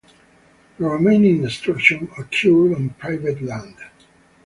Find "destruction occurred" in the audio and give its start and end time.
1.43-2.73